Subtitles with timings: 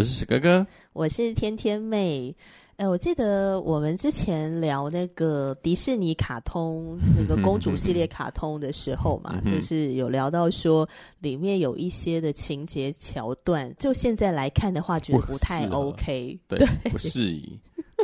[0.00, 2.34] 我是史哥哥，我是天天妹。
[2.76, 17.60] 哎，我记得我们之前聊那个迪士尼卡通那个公主系列卡通的时候嘛， 就是有聊到说里面有一些的情节桥段，就现在来看的话，觉得不太 OK，对，对，不适宜。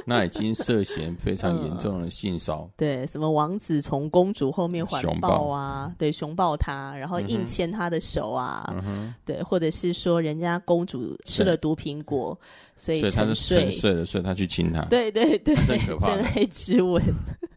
[0.09, 2.71] 那已经涉嫌非常严重的性骚扰。
[2.79, 12.39] 对，什么王子从公主后面环抱啊，对，熊抱她，然后硬牵她的手啊，嗯、对，或者是说人家公主吃了毒苹果，
[12.77, 14.83] 所以沉睡，沉睡了，所以他去亲她。
[14.85, 15.55] 对对对，
[16.01, 17.03] 真爱之吻。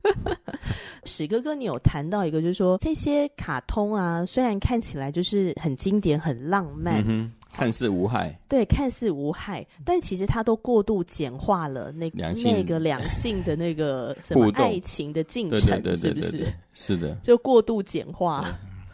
[1.05, 7.03] 史哥哥，你有谈到一个，就是说这些卡通啊，虽然看起来就是很经典、很浪漫。
[7.07, 12.09] 嗯看似无害，对，看似无害，但其实它都过度简化了那
[12.43, 16.47] 那个两性的那个 什么爱情的进程，是不是？
[16.73, 18.45] 是的，就过度简化。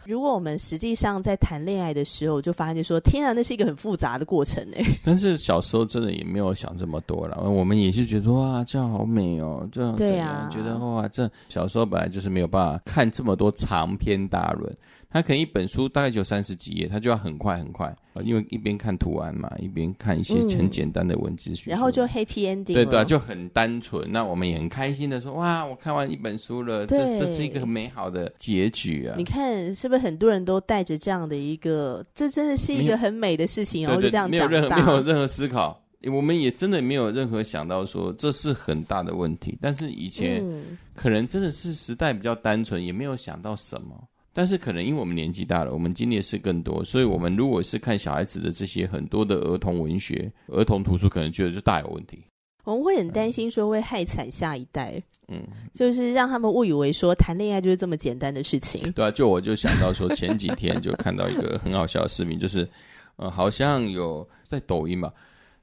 [0.04, 4.84] 如果我们实际上在谈恋爱的时候，就发现说，天啊，那是一个很复杂的过程哎。
[5.02, 14.72] 但是小时候真的也没有想这么多了，我们也是觉得哇，这样好美哦，这样对啊，觉得哇，这小时候本来就是没有办法看这么多长篇大论。
[15.08, 24.10] 他可能一本书大概就三十几页，他就要很快很快，因为一边看图案嘛，一边看一些很简单的文字叙述，然后就 happy ending，对对，就很单纯。
[24.12, 29.14] 那我们也很开心的说，哇，我看完一本书了，这这是一个很美好的结局啊！
[29.16, 35.80] 你看是不是很多人都带着这样的一个，这真的是一个很美的事情，然后就这样没有任何没有任何思考，
[36.12, 39.56] 我们也真的没有任何想到说这是很大的问题。
[39.62, 40.44] 但是以前
[40.94, 43.96] 可能真的是时代比较单纯，也没有想到什么。
[44.38, 52.22] 但是可能因为我们年纪大了，我们经历的事更多，所以我们如果是看小孩子的这些很多的儿童文学、儿童图书，可能觉得就大有问题。
[52.64, 55.42] 我们会很担心说会害惨下一代，嗯，
[55.72, 58.82] 就是让他们误以为说谈恋爱就是这么简单的事情。
[58.92, 62.68] 对啊，就我就想到说前几天就看到一个很好笑的视频，就是
[63.16, 65.10] 呃，好像有在抖音吧，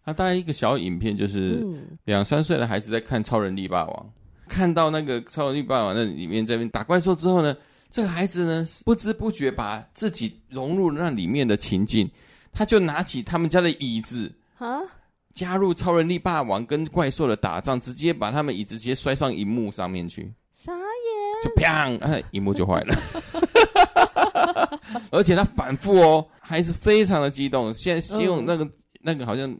[0.03, 1.63] 他大概一个小影片，就是
[2.05, 4.11] 两三岁的孩子在看《超人力霸王》，
[4.51, 7.55] 看到那个《超人力霸王》那里面在那边打怪兽之后呢。
[7.93, 12.09] 这个孩子呢，不知不觉把自己融入那里面的情境，
[12.51, 14.81] 他就拿起他们家的椅子，啊，
[15.31, 20.81] 加入超人力霸王跟怪兽的打仗，直接把他们椅子直接摔上荧幕上面去，傻眼，
[21.43, 22.95] 就砰，哎，荧幕就坏了，
[25.11, 27.71] 而且他反复哦，还是非常的激动。
[27.71, 28.71] 现在先用那个、嗯、
[29.01, 29.55] 那个好像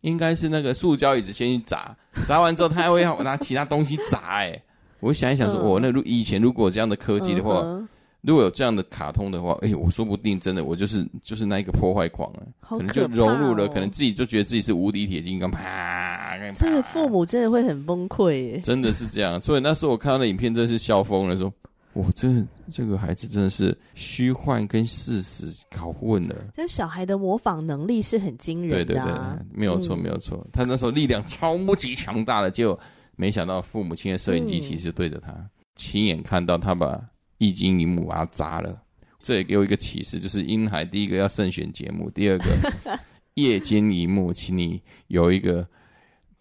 [0.00, 1.94] 应该是那个塑胶椅子先去砸，
[2.26, 4.62] 砸完之后他还会要拿其他东西砸，哎。
[5.00, 7.86] 我想一想说，哦，那如以前如果有这样的科技的话，嗯、
[8.22, 16.38] 如果有这样的卡通的话，哎，我说不定真的我就是就是那一个破坏狂啊，可，哦、可能就融入了，可能自己就觉得自己是无敌铁金刚，啪！
[16.58, 19.40] 这个父母真的会很崩溃耶，真的是这样。
[19.40, 21.52] 所以那时候我看到的影片，真的是笑疯了，说，
[21.92, 22.28] 我这
[22.70, 26.34] 这个孩子真的是虚幻跟事实搞混了。
[26.54, 32.78] 这小孩的模仿能力是很惊人的，啊，对对对，没有错，没有错，嗯、他那时候力量超级强大的，就。
[33.16, 37.02] 没想到父母亲的摄影机其实对着他，嗯、亲眼看到他把
[37.38, 38.82] 液晶萤幕把它砸了。
[39.20, 42.44] 这也给我一个启示，就是婴孩第一个要慎选节目，第二个
[43.34, 45.66] 夜间一幕，请你有一个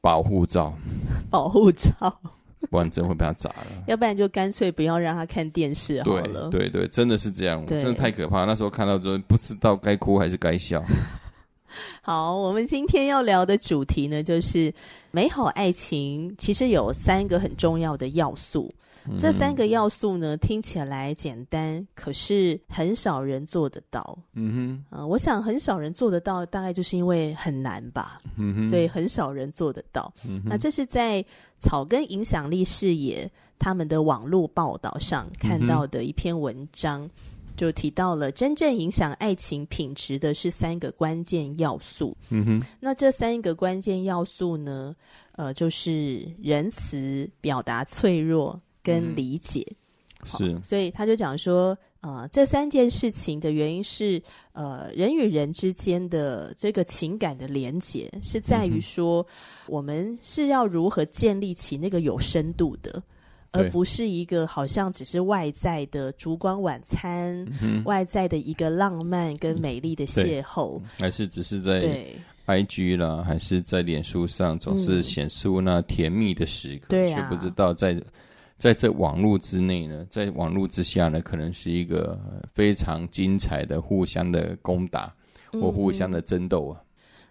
[0.01, 0.77] 保护罩，
[1.31, 1.91] 保护罩，
[2.69, 3.67] 不然真会被他砸了。
[3.87, 6.49] 要不然就干脆不要让他看电视好了。
[6.49, 8.45] 对对对，真的是这样，真的太可怕。
[8.45, 10.83] 那时候看到之后，不知道该哭还是该笑。
[12.01, 14.73] 好，我们今天要聊的主题呢，就是
[15.11, 16.33] 美好爱情。
[16.37, 18.73] 其实有三个很重要的要素，
[19.07, 24.17] 嗯、这三个要素呢，听起来简单，可是很少人做得到。
[24.33, 28.17] 嗯哼，啊、呃，我想很少人做得到，大概就是因为很难吧。
[28.37, 30.13] 嗯哼，所以很少人做得到。
[30.27, 31.23] 嗯，那这是在
[31.59, 37.03] 草根影响力视野他们的网络报道上看到的一篇文章。
[37.03, 37.09] 嗯
[37.55, 42.15] 就提到了真正影响爱情品质的是三个关键要素。
[42.29, 44.95] 嗯哼，那这三个关键要素呢，
[45.33, 49.65] 呃，就是仁慈、表达脆弱跟理解。
[50.21, 54.21] 嗯、是，所以他就讲说，呃，这三件事情的原因是，
[54.53, 59.35] 呃，人与人之间的这个情感的连结是在于说，嗯、
[59.67, 63.01] 我们是要如何建立起那个有深度的。
[63.55, 72.05] 而不是一个好像只是外在的烛光晚餐，嗯、外在的一个浪漫跟美丽的邂逅，还是只是在
[72.45, 77.99] IG 啦，还是在脸书上总是显出那甜蜜的时刻，却、嗯、不知道在
[78.57, 82.19] 在这网络之内呢，在网络之下呢，可能是一个
[82.53, 85.13] 非常精彩的互相的攻打
[85.53, 86.81] 或互相的争斗啊。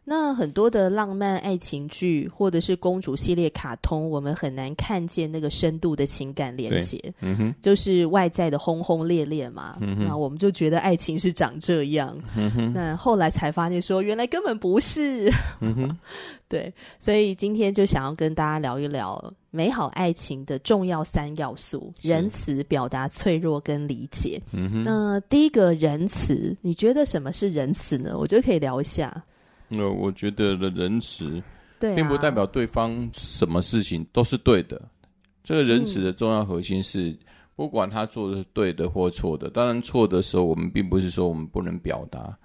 [0.04, 15.98] 那很多的浪漫爱情剧或者是公主系列卡通，我们很难看见那个深度的情感连接，嗯哼，就是外在的轰轰烈烈嘛，那我们就觉得爱情是长这样，嗯哼，那后来才发现说原来根本不是，嗯哼，
[16.48, 24.38] 对，所以今天就想要跟大家聊一聊美好爱情的重要三要素：仁慈、表达脆弱跟理解。
[24.52, 28.14] 嗯哼，那第一个仁慈，你觉得什么是仁慈呢？
[28.18, 29.24] 我觉得可以聊一下。
[29.68, 31.42] 那我觉得的仁慈，
[31.78, 34.80] 并不代表对方什么事情都是对的。
[35.42, 37.16] 这个仁慈的重要核心是，
[37.54, 39.50] 不管他做的是对的或错的。
[39.50, 42.38] 当然，错的时候，我们并不是说我们不能表达，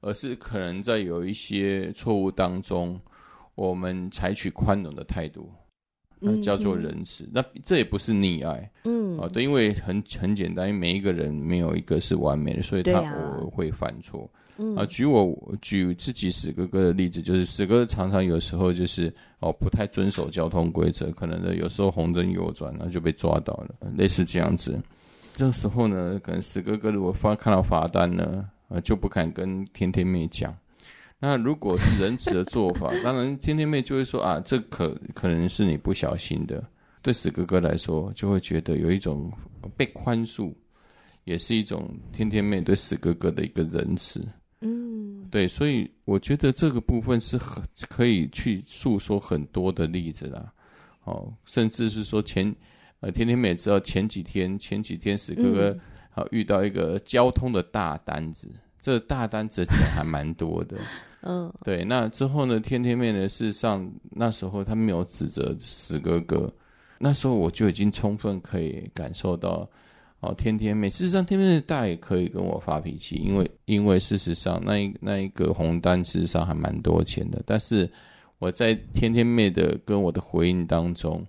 [0.00, 3.00] 而是可能在有一些错误当中，
[3.54, 5.48] 我们采取宽容的态度，
[6.20, 7.28] 那叫做仁慈。
[7.32, 14.30] 那这也不是溺爱，嗯啊，对，因为很很简单，因为每一个人没有一个是完美的，所以他偶尔会犯错。
[14.76, 24.78] 啊，举我举自己史哥哥的例子，就是史哥常常有时候就是哦不太遵守交通规则，可能呢有时候红灯右转，然后就被抓到了，类似这样子。
[25.32, 30.54] 这时候呢，可能史哥哥如果发看到罚单呢，呃就不敢跟天天妹讲。
[31.20, 36.64] 那如果是仁慈的做法， 当然天天妹就会说啊，这可可能是你不小心的。
[37.02, 39.30] 对死哥哥来说，就会觉得有一种
[39.76, 40.52] 被宽恕，
[41.24, 44.26] 也是一种天天妹对死哥哥的一个仁慈。
[44.60, 50.52] 嗯，对，所以我觉得这个部分是很可以去诉说很多的例子啦，
[51.04, 52.54] 哦，甚至是说前
[53.00, 55.78] 呃，天天妹知道前几天前几天死哥哥
[56.14, 60.76] 啊遇到一个交通的大单子，嗯、这大单子钱还蛮多的，
[61.22, 66.52] 嗯，对，那之后呢，天天妹呢，事实上那时候他没有指责死哥哥，
[66.98, 69.68] 那时候我就已经充分可以感受到。
[70.22, 77.42] 哦，天天妹，事实上，天天妹大也可以跟我发脾气，因为因为事实上，那一那一个红单事实上还蛮多钱的。
[77.46, 77.90] 但是
[78.38, 81.26] 我在天天妹的跟我的回应当中，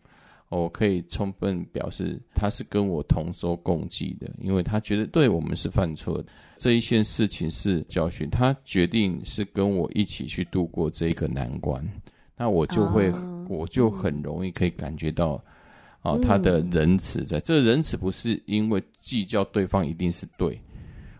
[0.57, 6.25] 我可以充分表示，他是跟我同舟共济的，因为他觉得对我们是犯错的，
[6.57, 11.85] 这一件事情是教训，他决定是跟我一起去度过这一个难关，
[12.37, 15.43] 那我就会，啊、我就很容易可以感觉到。
[16.03, 20.59] 啊、哦，他的仁慈在，在、嗯、这个仁慈不是因为计较对方一定是对，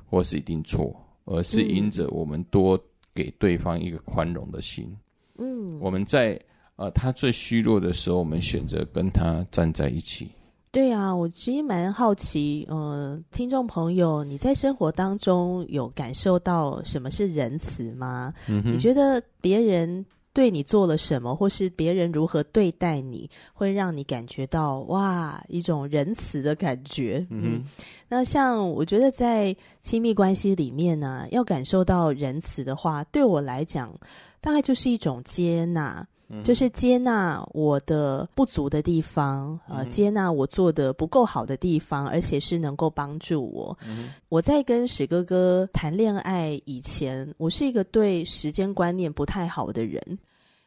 [0.08, 2.76] 或是一定错，而是因着我们多
[3.14, 4.92] 给对方一个宽容的心。
[5.38, 6.34] 嗯，我们在
[6.82, 10.28] 呃他最虚弱的时候，我们选择跟他站在一起。
[10.72, 18.34] 对啊，我其实蛮好奇，呃，听众朋友，你在生活当中有感受到什么是仁慈吗？
[18.48, 20.06] 嗯，你觉得别人？
[20.34, 27.28] 对你做了什么，或是别人如何对待你，会让你感觉到哇，一种仁慈的感觉。
[27.30, 27.64] 嗯，嗯，
[28.08, 33.94] 那像我觉得在亲密关系里面呢，要感受到仁慈的话，对我来讲，
[34.40, 36.08] 大概就是一种接纳。
[36.44, 43.78] 就是接纳我的不足的地方，呃，接纳我做的不够好的地方，而且是能够帮助我。
[43.86, 50.02] 嗯、我在跟史哥哥谈恋爱以前，我是一个对时间观念不太好的人。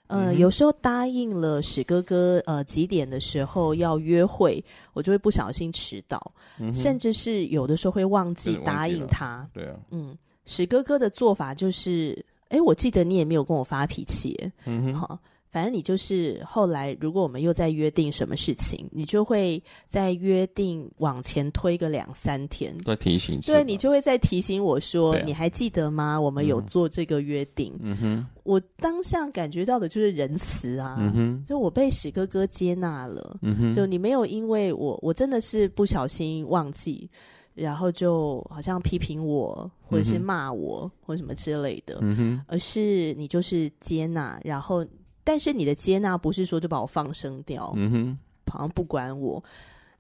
[0.06, 6.21] 呃，嗯、有时候答应了史哥哥，呃，几点的时候要约会，我就会不小心迟到，
[6.61, 9.49] 嗯、甚至是有的时候会忘记答应他。
[9.54, 15.18] 对啊，嗯，史哥哥的做法就是，哎，我记得你也没有跟我发脾气，嗯哼，好。
[15.54, 23.38] 反正你就是后来，如果我们又在约定什么事情，你就会在约定往前推个两三天，再提醒。
[23.42, 26.20] 对，你就会再提醒我说：“你还记得吗？
[26.20, 33.37] 我们有做这个约定。”嗯哼，我当下感觉到的就是仁慈啊，嗯哼，就我被史哥哥接纳了。
[33.40, 37.08] 嗯哼，就你没有因为我，我真的是不小心忘记，
[37.54, 41.99] 然后就好像批评我，或者是骂我，或什么之类的。
[42.00, 44.84] 嗯哼，而是你就是接纳，然后。
[45.25, 48.19] 但是你的接纳不是说就把我放生掉，嗯哼，
[48.52, 49.43] 好像不管我。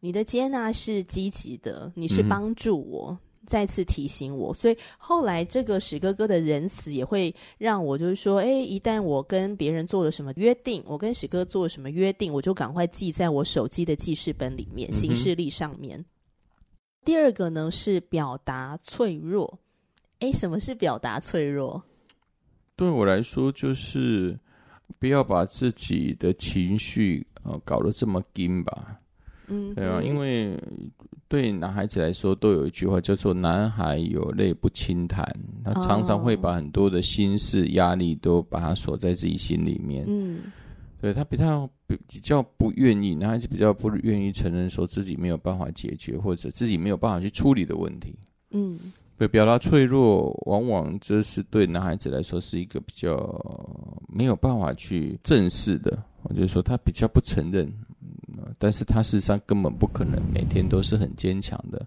[0.00, 4.52] 你的接纳是积极的，你是帮助我，嗯、再次提醒我。
[4.52, 15.98] 所以后来这个史哥哥的仁慈也会让我就是说，哎，一旦我跟别人做了什么约定，我跟史哥做了什么约定，我就赶快记在我手机的记事本里面，行事历上面。
[15.98, 16.04] 嗯、
[17.02, 19.58] 第二个呢是表达脆弱。
[20.20, 21.82] 哎，什么是表达脆弱？
[22.76, 24.38] 对我来说就是。
[24.98, 28.98] 不要把自己的情绪啊搞得这么紧吧，
[29.48, 30.58] 嗯，对啊，因为
[31.28, 35.24] 对男孩子来说，都有一句话叫做“男孩有泪不轻弹”，
[35.64, 40.04] 他常常会把很多的心事、压力都把它锁在自己心里面。
[40.06, 40.40] 嗯，
[41.00, 48.14] 对，他比较比较不愿意，男孩子比较不愿意承认说自己没有办法解决，或者自己没有办法去处理的问题。
[48.52, 48.78] 嗯，
[49.16, 53.16] 对，表达脆弱，往往这是对男孩子来说是一个比较
[54.08, 56.02] 没有办法去正视的。
[56.22, 57.72] 我就是说，他比较不承认。
[58.58, 61.86] 但是他事实上根本不可能每天都是很坚强的，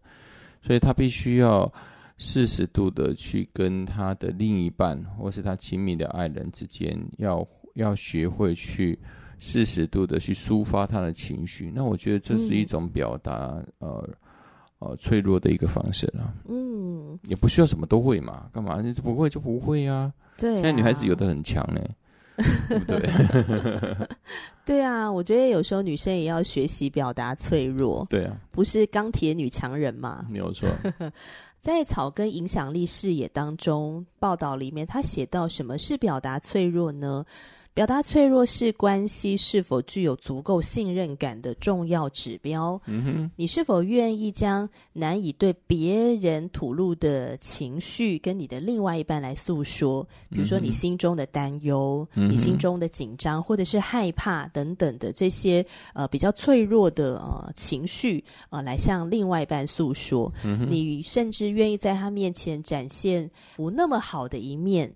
[0.61, 1.71] 所以他必须要
[2.17, 8.97] 适时度的去跟他的另一半或是他亲密的爱人之间，要要学会去
[9.39, 11.71] 适时度的去抒发他的情绪。
[11.73, 14.09] 那我觉得这是一种表达、嗯、呃
[14.79, 16.33] 呃脆弱的一个方式了。
[16.47, 18.81] 嗯，也不需要什么都会嘛，干嘛？
[18.81, 20.13] 你不会就不会啊。
[20.37, 21.81] 对啊，现在女孩子有的很强呢。
[22.69, 24.07] 对不对？
[24.63, 28.05] 对啊，我觉得有时候女生也要学习表达脆弱。
[28.11, 30.23] 对啊，不是钢铁女强人嘛？
[30.29, 30.69] 没有错。
[31.59, 37.25] 在草根影响力视野当中，报道里面他写到，什么是表达脆弱呢？
[37.77, 42.81] 表达脆弱是关系是否具有足够信任感的重要指标。
[42.87, 50.03] 嗯哼，你是否愿意将难以对别人吐露的情绪跟你的另外一半来诉说？
[50.31, 60.33] 比如说你心中的担忧、嗯、你心中的紧张或者是害怕等等的这些呃比较脆弱的呃情绪呃来向另外一半诉说。
[60.43, 64.91] 嗯，你甚至愿意在他面前展现不那么好的一面。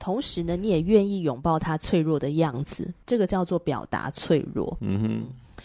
[0.00, 4.76] 同时呢，你也愿意拥抱他脆弱的样子，这个叫做表达脆弱。
[4.80, 5.62] 嗯哼，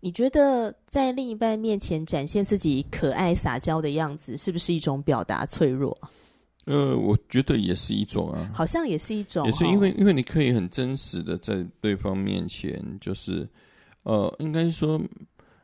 [0.00, 5.96] 你觉得在另一半面前展现自己可爱撒娇的样子，是不是一种表达脆弱？
[6.64, 13.46] 呃，我觉得也是一种啊，好像也是一种，也是因为因为你可以很真实的在对方面前，就是
[14.04, 14.98] 呃，应该说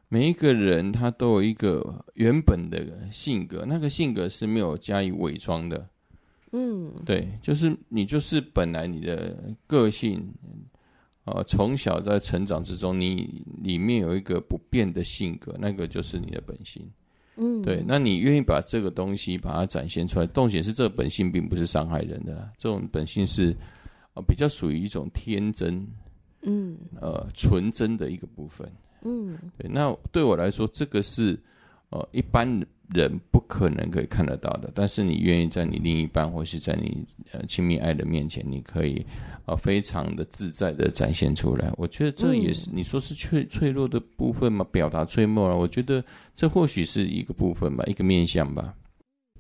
[0.09, 5.89] 每一个人他都有一个原本的性格，那个性格是没有加以伪装的。
[6.53, 9.37] 嗯，对，就是你就是本来你的
[9.69, 10.21] 个性，
[11.25, 16.85] 呃，从小在成长之中，你里面有一个不变的性格，那个就是你的本性。
[17.37, 23.57] 嗯，对，那你愿意把这个东西把它展现出来，洞显是这个本性并不是伤害人的啦，这种本性是
[24.15, 25.87] 呃比较属于一种天真，
[26.43, 28.69] 嗯，呃，纯真的一个部分。
[29.03, 31.39] 嗯，对，那对我来说，这个是
[31.91, 32.61] 呃一般。
[32.93, 39.07] 人不可能可以看得到的，但是你愿意在你另一半或是在你呃亲密爱人面前，你可以
[39.47, 41.73] 呃非常的自在的展现出来。
[41.77, 45.57] 我觉得这也是、嗯、你说是脆脆弱的部分嘛，表达脆弱了。
[45.57, 46.05] 我觉得
[46.35, 48.75] 这或许是一个部分吧，一个面向吧。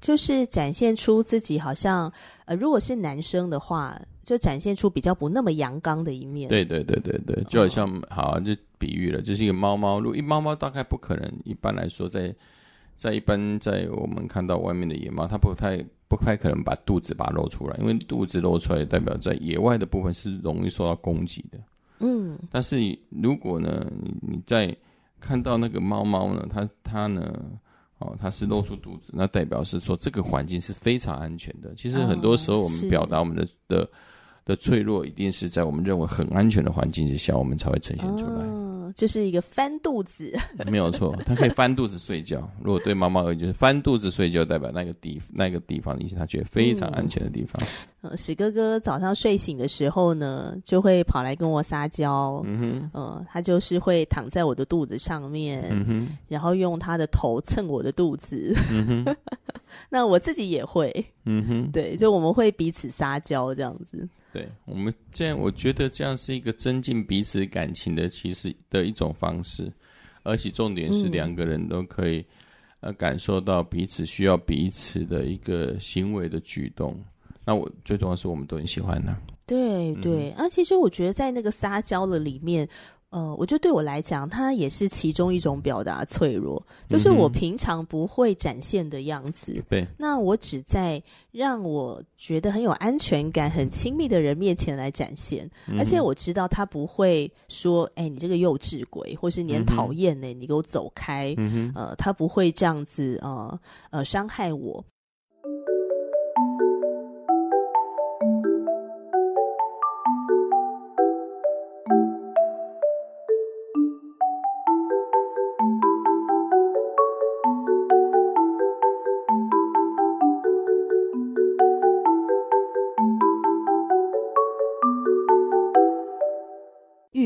[0.00, 2.10] 就是展现出自己好像
[2.44, 6.48] 呃，如果是男生的话，就展现出比较不那么阳刚的一面。
[6.48, 12.32] 对对对对对，就好像、哦、好就比喻了，就是一个猫猫，如果一猫猫大概不可能，一般来说在。
[13.00, 21.58] 在一般，在我们看到外面的野猫，它不太不太可能把肚子把它露出来，因为肚子露出来代表在野外的部分是容易受到攻击的。
[22.00, 22.76] 嗯，但是
[23.08, 24.76] 如果呢，你你在
[25.18, 27.42] 看到那个猫猫呢，它它呢，
[28.00, 31.74] 哦，它是露出肚子，那代表是说这个环境是非常安全的。
[31.74, 33.90] 其实很多时候我们表达我们的、哦、的
[34.50, 38.42] 的脆弱，一定是在我们认为很安全的环境之下，我们才会呈现出来。
[38.42, 40.36] 嗯就是一个翻肚子，
[40.68, 42.46] 没有错，它可以翻肚子睡觉。
[42.60, 47.68] 如果对猫猫而言，就是翻肚子睡觉，代表那个地那个地方，你是它觉得非常安全的地方。
[48.02, 52.42] 嗯，史哥哥早上睡醒的时候呢，就会跑来跟我撒娇。
[52.44, 58.52] 嗯哼，呃，他就是会躺在我的肚子上面，嗯哼，然后用他的头蹭我的肚子。
[58.72, 59.16] 嗯哼，
[59.88, 60.92] 那我自己也会。
[61.26, 64.06] 嗯哼，对，就我们会彼此撒娇这样子。
[64.32, 69.72] 对，我们这样，我觉得这样是一个增进彼此感情的其实的一种方式，
[70.22, 72.26] 而且重点是两个人都可以、嗯、
[72.80, 76.98] 呃感受到彼此需要彼此的一个行为的举动。
[77.44, 79.16] 那我最重要是我们都很喜欢的。
[79.46, 82.68] 对对，啊，其实我觉得在那个撒娇的里面。
[83.10, 89.54] 呃，我觉得对我来讲，它也是其中一种表达脆弱，就是我平常不会展现的样子。
[89.56, 91.02] 嗯、对，那我只在
[91.32, 101.34] 让我觉得很有安全感、很亲密的人面前来展现，嗯、而且我知道他不会说：“哎、欸，你这个幼稚鬼，或是你很讨厌呢，你给我走开。
[101.36, 104.84] 嗯”呃，他不会这样子，呃呃，伤害我。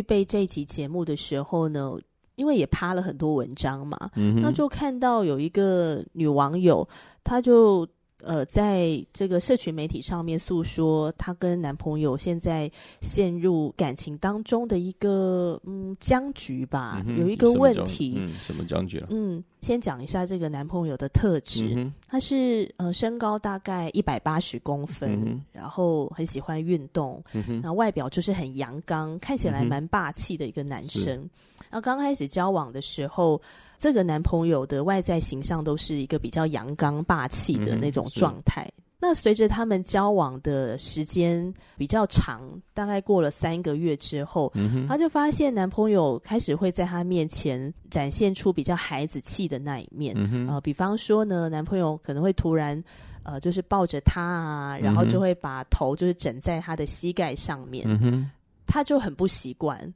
[0.04, 1.92] 备这一集节目的时候呢，
[2.36, 6.86] 因为也趴了很多文章嘛，嗯，那就看到有一个女网友，
[7.24, 7.88] 她就。
[8.26, 12.70] 呃，在这个社群媒体上面诉说，她跟男朋友现在
[13.02, 18.14] 陷入感情当中的一个嗯僵局吧，嗯、有一个问题。
[18.16, 19.08] 嗯，什么僵局了？
[19.10, 31.16] 嗯，先讲一下这个男朋友的特质，嗯、他是呃身高大概一百八十公分，嗯，然后很喜欢运动，嗯，然后外表就是很阳刚，看起来蛮霸气的一个男生。
[31.16, 31.30] 嗯
[31.70, 33.40] 然后刚开始交往的时候，
[33.76, 38.70] 这个男朋友的外在形象都是一个比较阳刚霸气的那种状态。
[39.04, 42.40] 嗯、那随着他们交往的时间比较长，
[42.72, 50.14] 大概过了三个月之后，嗯、他就发现男朋友开始会在他面前展现出比较孩子气的那一面。
[50.16, 52.82] 嗯、呃，比方说呢，男朋友可能会突然
[53.22, 58.30] 呃，就是抱着他啊，然后就会把头就是枕在他的膝盖上面，嗯、
[58.66, 59.92] 他就很不习惯。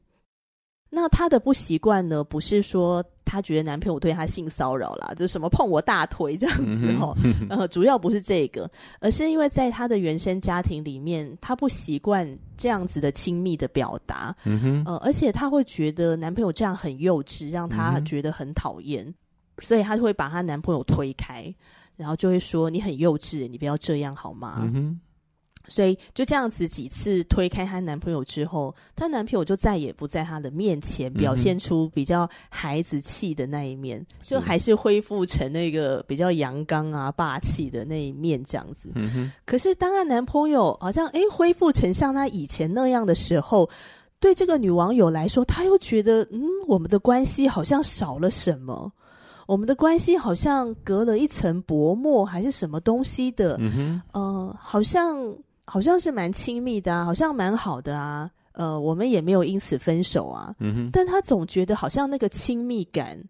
[0.90, 2.24] 那她的不习惯呢？
[2.24, 7.14] 不是说她觉得男朋友对她性骚扰啦，就是什么碰我大腿这样子哦。
[7.50, 8.70] 呃，主要不是这个，
[9.00, 14.34] 而是因为在她的原生家庭里面，她不习惯这样子的亲密的表达。
[14.44, 19.14] 嗯呃，而且她会觉得男朋友这样很幼稚，让她觉得很讨厌，
[19.58, 21.54] 所以她就会把她男朋友推开，
[21.96, 24.98] 然后就会说：“你很幼稚，你不要这样好吗？”嗯
[25.68, 38.90] 所以就这样子几次推开她男朋友之后，她男朋友就再也不在她的面前表现出比较孩子气的那一面，嗯，就还是恢复成那个比较阳刚啊霸气的那一面这样子。
[38.94, 43.68] 嗯、可是当她男朋友好像诶恢复成像她以前那样的时候，
[44.18, 48.90] 对这个女网友来说，她又觉得嗯，我们的关系好像少了什么，
[49.46, 53.56] 我们的关系好像隔了一层薄膜，还是什么东西的？
[53.60, 55.16] 嗯、呃，好像。
[55.70, 60.54] 好像是蛮亲密的啊，好像蛮好的啊，呃，我们也没有因此分手啊。
[60.60, 63.22] 嗯哼，但他总觉得好像那个亲密感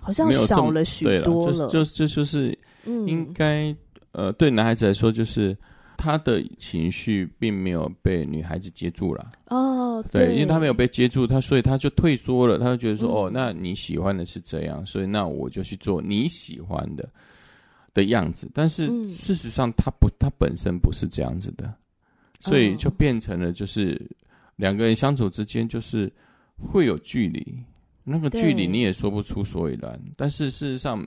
[0.00, 1.68] 好像少了许多了。
[1.68, 3.76] 就就就是，应该、嗯、
[4.12, 5.56] 呃，对男孩子来说，就是
[5.96, 9.24] 他的情绪并没有被女孩子接住了。
[9.48, 12.58] 哦对，对，因为他没有被接住，他所以他就退缩了。
[12.58, 17.08] 他就觉得说、嗯，哦，那你喜欢的是这样，所以那我就去做你喜欢的。
[17.94, 21.72] 的样子，但是事实上，他不，他本身不是这样子的，
[22.40, 23.98] 所以就变成了，就是
[24.56, 26.12] 两个人相处之间，就是
[26.58, 27.56] 会有距离。
[28.02, 31.06] 那个距离你也说不出所以然，但是事实上，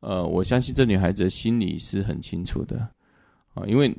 [0.00, 2.78] 呃，我相信这女孩子的心里是很清楚的。
[3.52, 3.94] 啊，因为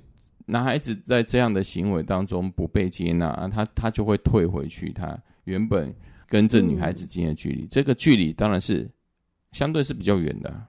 [0.46, 5.94] 男孩子在这样的行为当中不被接纳，他他就会退回去，他原本
[6.28, 8.90] 跟这女孩子之间的距离，这个距离当然是
[9.52, 10.66] 相对是比较远的。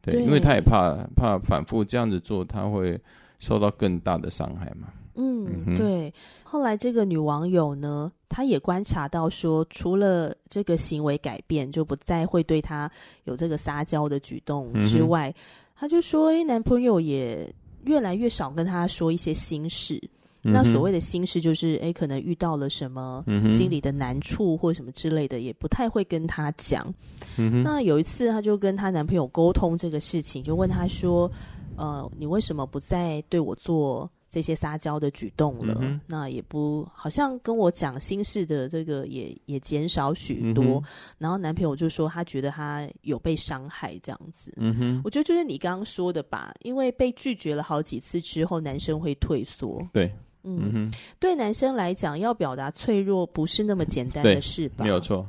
[0.00, 3.00] 对，对，因为他也怕怕反复这样子做，他会
[3.38, 4.88] 受到更大的伤害嘛。
[5.16, 6.12] 嗯，嗯，对。
[6.44, 12.90] 后来这个女网友呢，她也观察到说，除了这个行为改变，就不再会对他
[13.24, 15.34] 有这个撒娇的举动之外，
[15.74, 17.52] 她、嗯、就说，诶，男朋友也
[17.84, 20.00] 越来越少跟她说一些心事。
[20.42, 26.92] 那所谓的心事，就是诶，可能遇到了什么心里的难处或什么之类的，也不太会跟他讲。
[27.38, 27.62] 嗯。
[27.62, 31.30] 那有一次，她就跟她男朋友沟通这个事情，就问他说
[31.76, 35.76] ：“呃，你为什么不再对我做这些撒娇的举动了？
[35.80, 40.64] 嗯、那也不好像跟我讲心事的这个也也减少许多。
[40.64, 40.82] 嗯”
[41.18, 44.52] 然后男朋友就说他觉得他有被伤害这样子。
[44.56, 49.86] 嗯哼，我觉得就是你刚刚说的吧，因为被拒绝了好几次之后，男生会退缩。
[49.92, 50.10] 对。
[50.42, 54.84] 嗯哼，对男生来讲，要表达脆弱不是那么简单的事吧？
[54.84, 55.28] 没有错，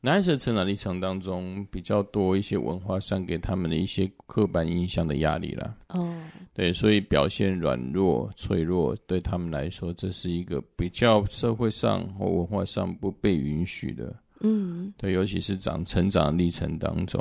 [0.00, 5.74] 男生的成长历程当中比较多一些文化上给他们的一些刻板印象的压力啦。
[5.88, 6.14] 哦，
[6.52, 14.14] 对，所以表现软弱、脆弱对他们来说，这是一个比较社会上或文化上不被允许的。
[14.40, 17.18] 嗯，对，尤其是长成长历程当中，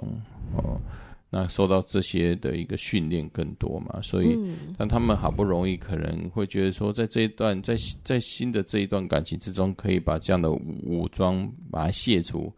[0.57, 0.79] 哦。
[1.29, 4.37] 那受到这些的一个训练更多嘛，所以，
[4.77, 12.53] 但他们好不容易可能会觉得说，在这一段，在在新的这一段感情之中，可以把这样的武装把它卸除。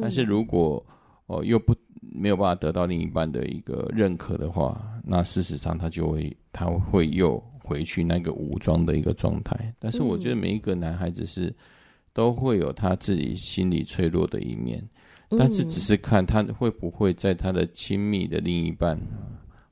[0.00, 0.84] 但是如果
[1.26, 9.74] 哦又不没有办法得到另一半的一个认可的话，那事实上他就会他会又回去那个武装的一个状态。
[9.80, 11.52] 但是我觉得每一个男孩子是
[12.12, 14.80] 都会有他自己心理脆弱的一面。
[15.38, 19.00] 但是只是看他会不会在他的亲密的另一半，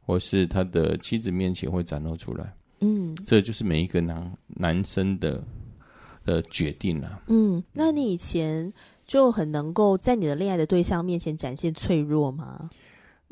[0.01, 2.53] 或是他的妻子面前会展露出来。
[2.81, 5.43] 嗯，这就是每一个男男生的
[6.25, 7.23] 的决定了。
[7.27, 8.73] 嗯，那你以前
[9.07, 12.71] 就很能够在你的恋爱的对象面前展现脆弱吗？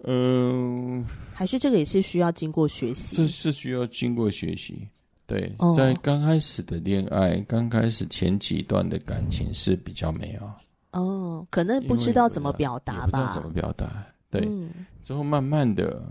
[0.04, 3.16] 嗯，还是这个也是需要经过学习？
[3.16, 4.86] 这是需要经过学习。
[5.26, 10.58] 对，在刚开始的恋爱，刚开始前几段的感情是比较美好。
[10.98, 13.06] 哦，可能不知道怎么表达吧？
[13.06, 14.04] 不知道怎么表达。
[14.30, 14.68] 对，嗯、
[15.02, 16.02] 之后慢慢的，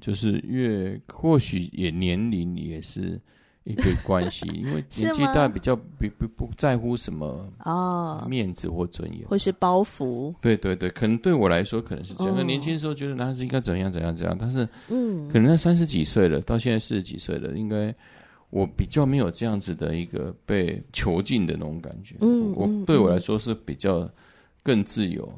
[0.00, 3.20] 就是越或许也年龄也是
[3.62, 10.34] 一个关系， 因为年纪大比较不不不在乎什么哦面子或尊严，或是包袱。
[10.40, 12.36] 对对对，可能对我来说可能是这样。
[12.36, 17.94] 哦、年轻的时候觉得男孩子应该怎样怎样怎样，但是嗯，可能在三十几岁了，到现在四十几岁了，应该
[18.48, 22.16] 我比较没有这样子的一个被囚禁的那种感觉。
[22.20, 24.10] 嗯，我对我来说是比较
[24.62, 25.32] 更自由。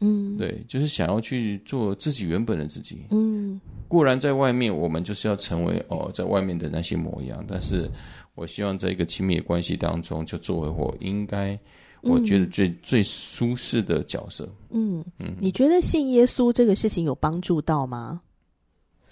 [0.00, 3.06] 嗯，对，就是想要去做自己原本的自己。
[3.10, 7.42] 嗯，固然在外面，我们就是要成为哦，在外面的那些模样。
[7.48, 7.90] 但是，
[8.34, 11.58] 我希望在一个亲密的关系当中，就作为我应该，
[12.02, 14.46] 我觉得最、嗯、最舒适的角色。
[14.68, 18.20] 嗯嗯，你觉得信耶稣这个事情有帮助到吗？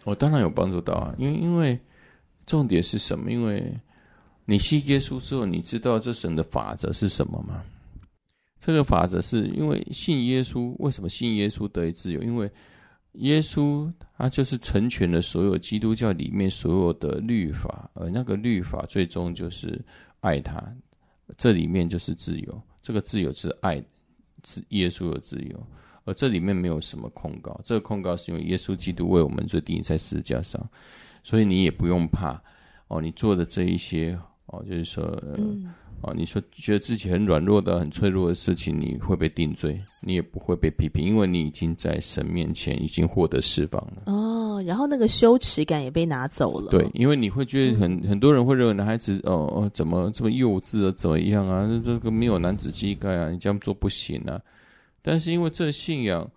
[0.05, 1.81] 我当然有帮助到啊，因为因为
[2.45, 3.33] 重点是什么？
[3.33, 3.75] 因为
[4.45, 7.65] 你信耶稣之后，你知道这神的法则是什么吗？
[8.61, 12.23] 这个法则是因为信耶稣，为什么信耶稣得以自由？
[12.23, 12.51] 因为
[13.14, 19.79] 耶稣他就是成全了所有基督教里面所有的律法，而那个律法最终就是
[20.21, 20.75] 爱他，
[21.37, 22.62] 这里面就是自由。
[22.81, 23.85] 这个自由是爱，
[24.45, 25.67] 是耶稣的自由，
[26.05, 27.61] 而这里面没有什么控告。
[27.62, 30.67] 这个控告是因为耶稣基督为我们罪钉在十字架上，
[31.23, 32.43] 所以你也不用怕
[32.88, 35.23] 哦，你做的这一些哦，就是说。
[36.05, 44.03] 啊，你说觉得自己很软弱的、很脆弱的事情，你会被定罪，你也不会被批评，因为你已经在神面前已经获得释放了。
[44.07, 46.71] 哦，然后那个羞耻感也被拿走了。
[46.71, 51.69] 对，因为你会觉得很、嗯、很多人会认为男孩子哦哦怎么这么幼稚啊，怎么样啊？
[51.83, 54.40] 这个没有男子气概啊，你这样做不行啊。
[55.03, 56.31] 但是因为这信仰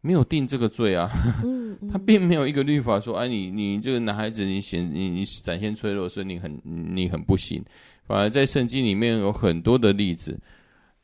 [0.00, 1.10] 没有定这个罪啊，
[1.44, 7.62] 嗯 嗯、他并没有一个律法说，哎，你你这个男孩子你显你你展现脆弱，所以你很你很不行。
[8.08, 10.40] 反而在圣经里面有很多的例子，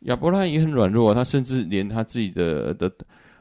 [0.01, 2.91] 亚伯拉罕也很软弱，他甚至连他自己的的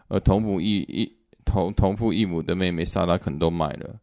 [0.09, 1.09] 呃同母异异
[1.45, 3.95] 同同父异母的妹妹撒拉可能都卖了，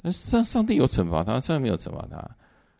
[0.00, 2.24] 但是上上帝有惩罚他，上帝没有惩罚他，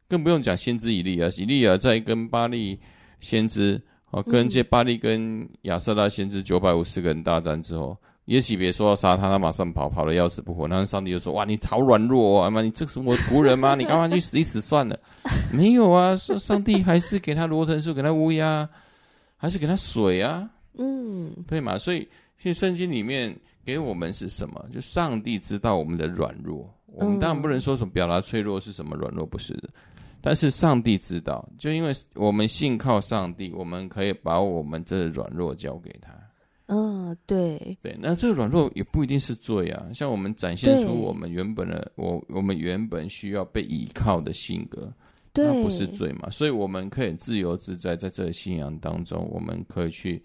[0.08, 2.78] 更不用讲先知以利亚，以利亚在跟巴力
[3.20, 7.98] 先知哦跟这巴力跟亚瑟拉先知九百五十个人大战之后。
[8.28, 10.68] 也许别说要杀他，他马上跑，跑的要死不活。
[10.68, 12.50] 然后上帝就说：“哇，你好软弱啊！
[12.50, 13.74] 妈，你这是我仆人吗？
[13.74, 15.00] 你干嘛去死一死算了？
[15.50, 18.68] 没有啊，上上帝还是给他罗腾树，给他乌鸦，
[19.38, 20.46] 还是给他水啊？
[20.76, 21.78] 嗯，对嘛？
[21.78, 22.06] 所以，
[22.38, 24.62] 其实圣经里面给我们是什么？
[24.74, 26.70] 就上帝知道我们的软弱。
[26.84, 29.70] 我们当然不能说什么表达脆弱是什么软弱，不是的。
[30.20, 36.12] 但是上帝知道，就因为我们信靠上帝，我们可以把我们这软弱交给他。”
[36.70, 39.86] 嗯，对对，那这个软弱也不一定是罪啊。
[39.94, 44.92] 像我们展现出我们原本的我，我们原本需要被依靠的性格，
[45.32, 46.28] 对那不是罪嘛？
[46.28, 50.22] 所以我们可以自由自在在这个信仰当中，我们可以去，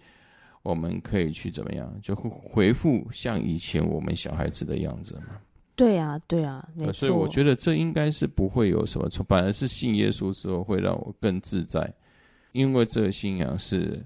[0.62, 5.40] 我们可以去怎么样，就回复像以前我们小孩子的样子嘛？
[5.74, 6.92] 对啊，对啊，没错。
[6.92, 11.90] 所以我觉得这应该是不会有什么错，反而是信耶稣之后会让我更自在，
[12.52, 14.04] 因为这个信仰是。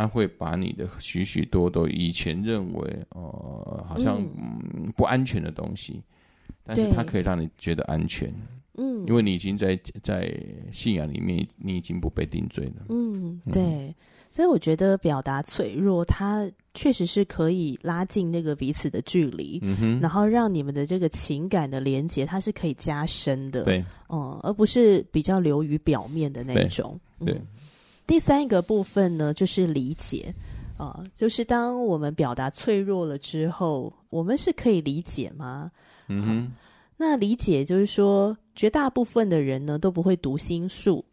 [0.00, 4.86] 他会把你的许许多多以前认为呃好像嗯。
[4.96, 6.02] 不安全的东西，
[6.64, 8.32] 但是它可以让你觉得安全，
[8.76, 10.34] 嗯，因为你已经在在
[10.72, 13.94] 信仰里面，你已经不被定罪了，嗯，对，嗯、
[14.30, 27.40] 所以我觉得表达脆弱，它确实是可以拉近那个彼此的距离，嗯哼，然后让你们的这个情感的连接，它是可以加深的，对，哦、嗯，而不是比较流于表面的那种，对。
[28.08, 30.34] 第三个部分呢，就是理解，
[30.78, 35.70] 啊、呃，就是当我们表达脆弱了之后，我们是可以理解吗？
[36.08, 36.52] 嗯哼，
[36.96, 41.04] 那理解就是说，绝大部分的人呢都不会读心术。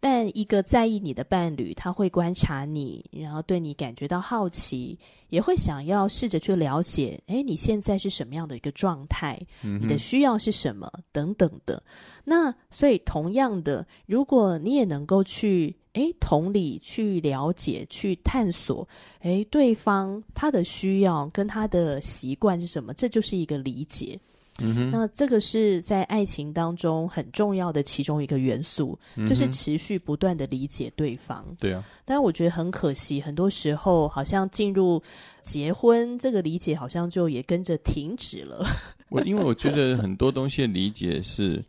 [0.00, 4.96] 但一个在意你的伴侣，他会观察你，然后对你感觉到好奇，
[5.28, 9.36] 也会想要试着去了解，诶，你现在是什么样的一个状态？
[9.64, 9.82] 嗯。
[9.82, 10.88] 你的需要是什么？
[11.10, 11.82] 等等的。
[12.22, 18.88] 那所以同样的，如果你也能够去，诶，同理去了解、去探索，
[19.22, 22.94] 诶，对方他的需要跟他的习惯是什么？
[22.94, 24.18] 这就是一个理解。
[24.60, 31.44] 嗯哼，那这个是在爱情当中很重要的其中一个元素，嗯、就是持续不断的理解对方。
[31.60, 35.00] 对啊，但我觉得很可惜，很多时候好像进入
[35.42, 38.66] 结婚，这个理解好像就也跟着停止了。
[39.10, 41.64] 我因为我觉得很多东西的理解是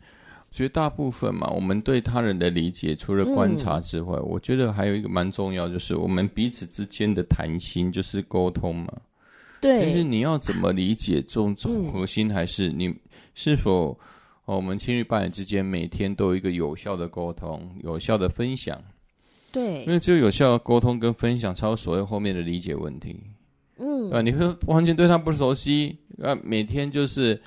[0.51, 8.93] 绝大部分嘛，我们对他人的理解除了观察之外，嗯、我觉得还有一个蛮重要，就是我们彼此之间的谈心，就是沟通嘛。
[9.61, 11.55] 对，但是你要怎么理解这种
[11.91, 12.93] 核心，还是你
[13.35, 13.89] 是否、
[14.45, 18.81] 哦、我们亲密伴侣之间每天都有一个有效的沟通、有效的分享？
[19.51, 23.19] 对，因为只有有效的沟通跟分享，才有所谓后面的理解问题。
[23.77, 27.39] 嗯，啊，你会完全对他不熟悉，啊，每天就是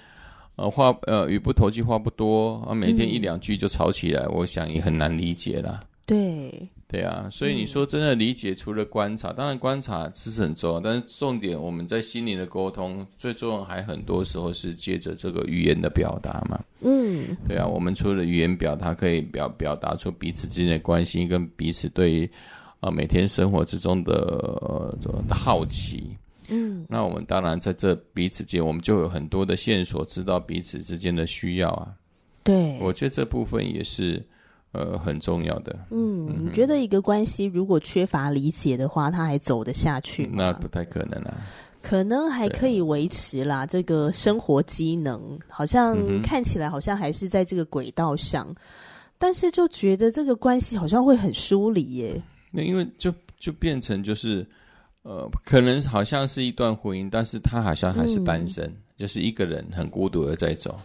[0.57, 5.81] 呃话呃语不投机，话不多啊，每天一两句就吵起来，嗯、我想也很难理解啦。
[6.07, 6.69] 对。
[6.93, 16.62] 对啊，所以你说真的理解，除了观察，嗯、当然观察是很重要，但是重点我们在心灵的沟通，最重要还很多时候是借着这个语言的表达嘛。
[16.83, 22.27] 嗯，对啊，我们除了语言表达，可以表表达出彼此之间的关心，跟彼此对于
[22.81, 24.12] 啊、呃、每天生活之中的、
[24.61, 26.15] 呃、的好奇。
[26.48, 31.94] 嗯，那我们当然在这彼此间，我们就有很多的线索，知道彼此之间的需要啊。
[32.42, 34.22] 对，我觉得这部分也是。
[34.74, 35.78] 呃，很重要的。
[35.90, 40.33] 嗯，你觉得一个关系如果缺乏理解的话，他还走得下去吗？
[40.37, 41.37] 那不太可能啊。
[41.83, 48.57] 可能还可以维持啦，这个生活机能好像看起来好像还是在这个轨道上，嗯、
[49.18, 52.22] 但是就觉得这个关系好像会很疏离耶。
[52.50, 54.46] 那因为就就变成就是
[55.03, 60.81] 呃，可能好像是一段婚姻，但是他好像还是单身，嗯、就是一个人很孤独的在走。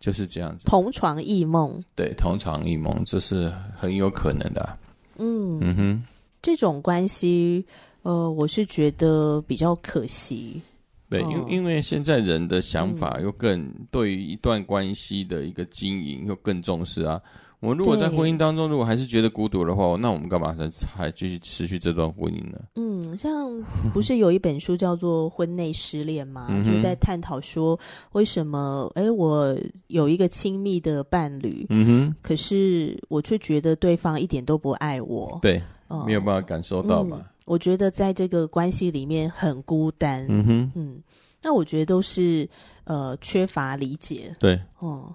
[0.00, 4.78] 就是这样子，同床异梦，对，同床异梦，这是很有可能的啊。
[5.16, 6.02] 嗯嗯哼，
[6.42, 7.64] 这种关系，
[8.02, 10.60] 呃，我是觉得比较可惜。
[11.08, 17.18] 对，因因为现在人的想法又更、嗯、对于一段关系的一个经营又更重视啊。
[17.64, 22.58] 我们如果在婚姻当中，如果还是觉得孤独的话，那我们干嘛还还继续持续这段婚姻呢？
[22.74, 23.50] 嗯，像
[23.94, 26.46] 不是有一本书叫做《婚内失恋》吗？
[26.62, 27.78] 就在探讨说，
[28.12, 35.62] 为什么哎，我有一个亲密的伴侣，嗯哼，可是我却觉得对方一点都不爱我，对，
[36.04, 37.24] 没有办法感受到嘛、嗯？
[37.46, 41.02] 我觉得在这个关系里面很孤单，嗯哼，嗯，
[41.42, 42.46] 那我觉得都是
[42.84, 45.14] 呃缺乏理解，对，哦、嗯。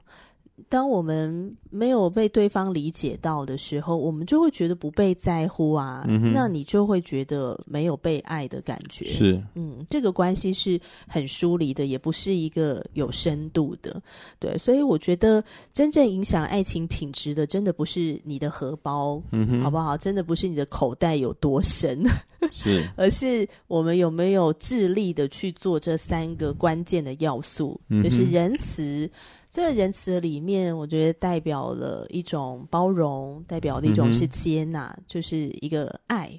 [0.70, 6.06] 当我们没有被对方理解到的时候，我们就会觉得不被在乎啊。
[6.08, 9.06] 嗯，那你就会觉得没有被爱的感觉。
[9.06, 14.00] 是，嗯，这个关系是很疏离的，也不是一个有深度的。
[14.38, 19.98] 对，所以我觉得真正影响爱情品质的，真的不是你的荷包，嗯，好不好？
[19.98, 22.04] 真的不是你的口袋有多深，
[22.52, 29.10] 是， 而是我们有没有致力的去做这三个关键的要素，嗯，就是仁慈。
[29.50, 36.30] 这个仁慈里面，我觉得代表了一种包容，代表的一种是接纳，嗯、就是一个爱。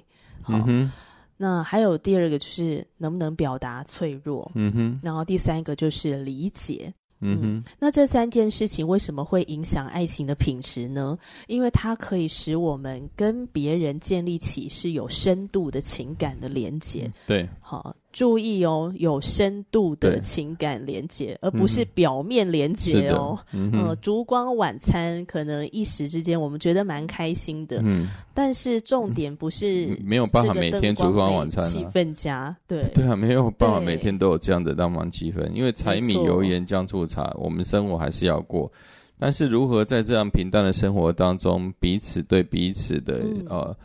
[0.41, 0.89] 好，嗯、
[1.35, 6.93] 那还有第二个就是能不能表达脆弱，嗯哼，然后第三个就是理解。
[7.23, 11.15] 嗯哼，那这三件事情为什么会影响爱情的品质呢？
[11.45, 17.03] 因为它可以使我们跟别人建立起是有深度的情感的连结。
[17.05, 17.95] 嗯、对，好。
[18.11, 23.39] 注意哦，有深度的情感连接，而不是表面连接哦。
[23.53, 32.83] 嗯，呃，烛光晚餐可能一时之间我们觉得蛮开心的，嗯，但是重点不是没有办法每天烛光晚餐，气氛佳，对。
[32.93, 38.71] 对啊，没有办法每天都有这样的浪漫气氛，因为柴米油盐酱醋茶，我们生活还是要过。
[39.17, 43.77] 但是如何在这样平淡的生活当中，彼此对彼此的，嗯、呃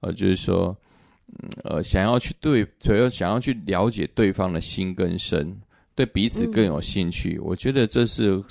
[0.00, 0.76] 呃，就是说。
[1.64, 5.56] 呃，想要去对，主要想要去了解对方的心更深，
[5.94, 7.36] 对彼此更有兴趣。
[7.38, 8.42] 嗯、我觉得这是。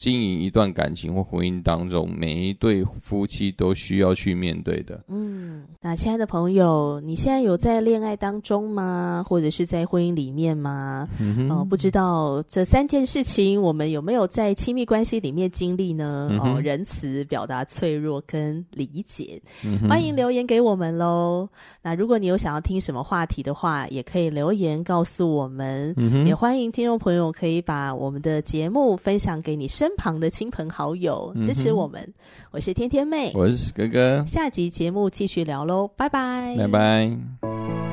[0.00, 4.98] 经营一段感情或婚姻当中，每一对夫妻都需要去面对的。
[5.08, 5.39] 嗯，
[5.82, 9.24] 那亲爱的朋友，你现在有在恋爱当中吗？
[9.28, 11.08] 或者是在婚姻里面吗？
[11.20, 16.30] 嗯不知道这三件事情，我们有没有在亲密关系里面经历呢？
[16.40, 19.42] 哦，仁慈、表达脆弱跟理解。
[19.64, 21.48] 嗯、欢迎留言给我们喽。
[21.82, 25.92] 那如果你有想要听什么话题的话，也可以留言告诉我们。
[25.96, 32.14] 嗯、也欢迎听众朋友可以把我们的节目分享给你身身旁的亲朋好友支持我们，嗯、
[32.52, 37.89] 我是天天妹，我是哥哥，下集节目继续聊喽，拜拜，拜拜。